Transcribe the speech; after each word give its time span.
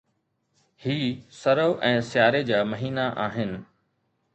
هي 0.85 1.01
سرءُ 1.41 1.69
۽ 1.91 1.95
سياري 2.11 2.41
جا 2.51 2.59
مهينا 2.75 3.05
آهن. 3.29 3.51